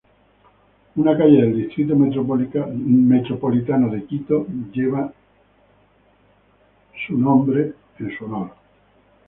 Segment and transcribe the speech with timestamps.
[0.95, 5.05] Una calle del Distrito Metropolitano de Quito fue
[7.15, 8.51] nombrada en su honor.